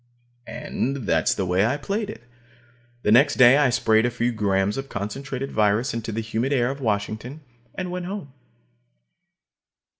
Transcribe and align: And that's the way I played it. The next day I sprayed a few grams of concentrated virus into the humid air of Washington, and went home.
And 0.47 1.05
that's 1.07 1.35
the 1.35 1.45
way 1.45 1.63
I 1.63 1.77
played 1.77 2.09
it. 2.09 2.23
The 3.03 3.11
next 3.11 3.35
day 3.35 3.57
I 3.59 3.69
sprayed 3.69 4.03
a 4.03 4.09
few 4.09 4.31
grams 4.31 4.75
of 4.77 4.89
concentrated 4.89 5.51
virus 5.51 5.93
into 5.93 6.11
the 6.11 6.21
humid 6.21 6.51
air 6.53 6.71
of 6.71 6.81
Washington, 6.81 7.41
and 7.75 7.91
went 7.91 8.07
home. 8.07 8.33